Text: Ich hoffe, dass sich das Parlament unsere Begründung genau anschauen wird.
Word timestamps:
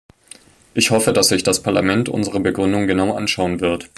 Ich 0.73 0.89
hoffe, 0.89 1.13
dass 1.13 1.27
sich 1.27 1.43
das 1.43 1.61
Parlament 1.61 2.09
unsere 2.09 2.39
Begründung 2.39 2.87
genau 2.87 3.13
anschauen 3.13 3.59
wird. 3.59 3.87